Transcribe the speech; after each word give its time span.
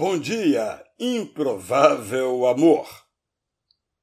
Bom 0.00 0.16
dia, 0.16 0.80
improvável 0.96 2.46
amor. 2.46 2.88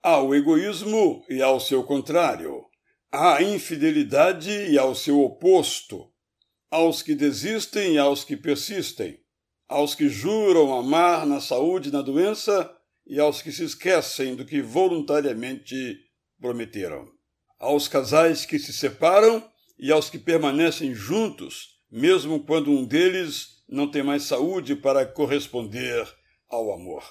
Ao 0.03 0.35
egoísmo 0.35 1.23
e 1.29 1.41
ao 1.41 1.57
seu 1.57 1.85
contrário, 1.85 2.65
à 3.09 3.41
infidelidade 3.41 4.51
e 4.51 4.77
ao 4.77 4.93
seu 4.93 5.21
oposto, 5.21 6.11
aos 6.69 7.01
que 7.01 7.15
desistem 7.15 7.93
e 7.93 7.97
aos 7.97 8.25
que 8.25 8.35
persistem, 8.35 9.17
aos 9.69 9.95
que 9.95 10.09
juram 10.09 10.77
amar 10.77 11.25
na 11.25 11.39
saúde 11.39 11.87
e 11.87 11.93
na 11.93 12.01
doença 12.01 12.69
e 13.07 13.17
aos 13.17 13.41
que 13.41 13.53
se 13.53 13.63
esquecem 13.63 14.35
do 14.35 14.43
que 14.43 14.61
voluntariamente 14.61 15.97
prometeram, 16.41 17.07
aos 17.57 17.87
casais 17.87 18.45
que 18.45 18.59
se 18.59 18.73
separam 18.73 19.49
e 19.79 19.93
aos 19.93 20.09
que 20.09 20.19
permanecem 20.19 20.93
juntos, 20.93 21.79
mesmo 21.89 22.43
quando 22.43 22.69
um 22.69 22.85
deles 22.85 23.54
não 23.67 23.89
tem 23.89 24.03
mais 24.03 24.23
saúde 24.23 24.75
para 24.75 25.05
corresponder 25.05 26.07
ao 26.49 26.71
amor. 26.71 27.03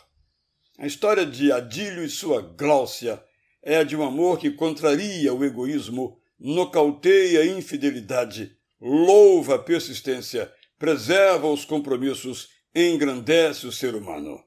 A 0.78 0.86
história 0.86 1.24
de 1.24 1.52
Adílio 1.52 2.04
e 2.04 2.08
sua 2.08 2.40
Gláucia 2.40 3.22
é 3.62 3.76
a 3.78 3.84
de 3.84 3.96
um 3.96 4.02
amor 4.02 4.38
que 4.38 4.50
contraria 4.50 5.32
o 5.32 5.44
egoísmo, 5.44 6.18
nocauteia 6.38 7.40
a 7.40 7.46
infidelidade, 7.46 8.56
louva 8.80 9.54
a 9.54 9.58
persistência, 9.58 10.52
preserva 10.78 11.48
os 11.48 11.64
compromissos, 11.64 12.48
engrandece 12.74 13.66
o 13.66 13.72
ser 13.72 13.94
humano. 13.94 14.42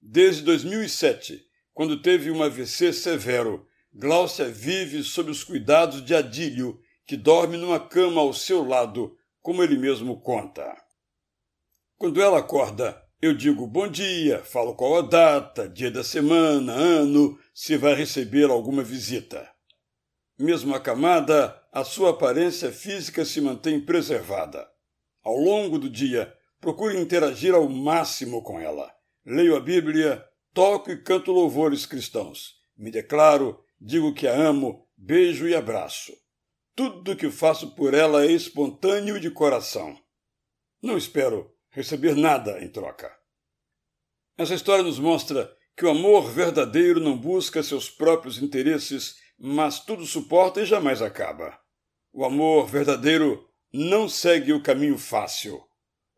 Desde 0.00 0.42
2007, 0.42 1.44
quando 1.74 2.00
teve 2.00 2.30
um 2.30 2.42
AVC 2.42 2.92
severo, 2.92 3.66
Gláucia 3.92 4.48
vive 4.48 5.02
sob 5.02 5.30
os 5.30 5.44
cuidados 5.44 6.04
de 6.04 6.14
Adílio, 6.14 6.80
que 7.06 7.16
dorme 7.16 7.56
numa 7.56 7.78
cama 7.78 8.20
ao 8.20 8.32
seu 8.32 8.64
lado, 8.64 9.16
como 9.40 9.62
ele 9.62 9.76
mesmo 9.76 10.20
conta. 10.20 10.74
Quando 12.02 12.20
ela 12.20 12.40
acorda, 12.40 13.00
eu 13.20 13.32
digo 13.32 13.64
bom 13.64 13.86
dia, 13.86 14.42
falo 14.42 14.74
qual 14.74 14.98
a 14.98 15.02
data, 15.02 15.68
dia 15.68 15.88
da 15.88 16.02
semana, 16.02 16.72
ano, 16.72 17.38
se 17.54 17.76
vai 17.76 17.94
receber 17.94 18.50
alguma 18.50 18.82
visita. 18.82 19.48
Mesmo 20.36 20.74
acamada, 20.74 21.62
a 21.72 21.84
sua 21.84 22.10
aparência 22.10 22.72
física 22.72 23.24
se 23.24 23.40
mantém 23.40 23.80
preservada. 23.80 24.68
Ao 25.22 25.36
longo 25.36 25.78
do 25.78 25.88
dia, 25.88 26.34
procuro 26.60 26.98
interagir 26.98 27.54
ao 27.54 27.68
máximo 27.68 28.42
com 28.42 28.58
ela. 28.58 28.92
Leio 29.24 29.54
a 29.54 29.60
Bíblia, 29.60 30.24
toco 30.52 30.90
e 30.90 31.00
canto 31.00 31.30
louvores 31.30 31.86
cristãos. 31.86 32.56
Me 32.76 32.90
declaro, 32.90 33.60
digo 33.80 34.12
que 34.12 34.26
a 34.26 34.34
amo, 34.34 34.88
beijo 34.96 35.46
e 35.46 35.54
abraço. 35.54 36.12
Tudo 36.74 37.12
o 37.12 37.16
que 37.16 37.30
faço 37.30 37.76
por 37.76 37.94
ela 37.94 38.24
é 38.24 38.32
espontâneo 38.32 39.18
e 39.18 39.20
de 39.20 39.30
coração. 39.30 39.96
Não 40.82 40.98
espero 40.98 41.52
receber 41.72 42.14
nada 42.14 42.62
em 42.62 42.68
troca. 42.68 43.10
Essa 44.38 44.54
história 44.54 44.84
nos 44.84 44.98
mostra 44.98 45.52
que 45.76 45.84
o 45.84 45.90
amor 45.90 46.30
verdadeiro 46.30 47.00
não 47.00 47.16
busca 47.16 47.62
seus 47.62 47.90
próprios 47.90 48.40
interesses, 48.40 49.16
mas 49.38 49.80
tudo 49.80 50.06
suporta 50.06 50.60
e 50.60 50.66
jamais 50.66 51.02
acaba. 51.02 51.58
O 52.12 52.24
amor 52.24 52.66
verdadeiro 52.66 53.48
não 53.72 54.08
segue 54.08 54.52
o 54.52 54.62
caminho 54.62 54.98
fácil. 54.98 55.62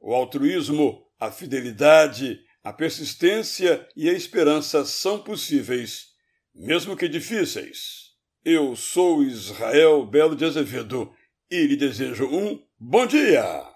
O 0.00 0.12
altruísmo, 0.12 1.06
a 1.18 1.30
fidelidade, 1.30 2.40
a 2.62 2.72
persistência 2.72 3.86
e 3.96 4.10
a 4.10 4.12
esperança 4.12 4.84
são 4.84 5.22
possíveis, 5.22 6.08
mesmo 6.54 6.96
que 6.96 7.08
difíceis. 7.08 8.12
Eu 8.44 8.74
sou 8.74 9.22
Israel 9.22 10.04
Belo 10.04 10.34
de 10.34 10.44
Azevedo 10.44 11.14
e 11.50 11.66
lhe 11.66 11.76
desejo 11.76 12.26
um 12.26 12.60
bom 12.78 13.06
dia! 13.06 13.73